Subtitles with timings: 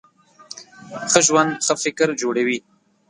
[1.11, 2.59] ښه ژوند ښه فکر جوړوي.